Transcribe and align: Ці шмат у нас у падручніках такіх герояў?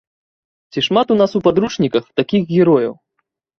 Ці 0.73 0.83
шмат 0.87 1.07
у 1.17 1.19
нас 1.21 1.31
у 1.41 1.43
падручніках 1.49 2.09
такіх 2.23 2.51
герояў? 2.57 2.93